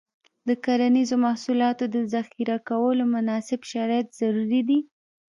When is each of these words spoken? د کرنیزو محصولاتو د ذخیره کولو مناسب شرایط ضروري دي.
د 0.47 0.49
کرنیزو 0.65 1.15
محصولاتو 1.25 1.85
د 1.95 1.97
ذخیره 2.13 2.57
کولو 2.69 3.03
مناسب 3.15 3.59
شرایط 3.71 4.07
ضروري 4.21 4.61
دي. 4.69 4.79